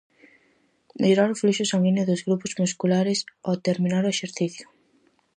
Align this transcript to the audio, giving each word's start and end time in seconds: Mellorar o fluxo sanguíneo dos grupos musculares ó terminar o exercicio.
Mellorar 0.99 1.29
o 1.33 1.39
fluxo 1.41 1.63
sanguíneo 1.71 2.07
dos 2.09 2.23
grupos 2.27 2.51
musculares 2.61 3.19
ó 3.49 3.51
terminar 3.67 4.03
o 4.05 4.13
exercicio. 4.15 4.65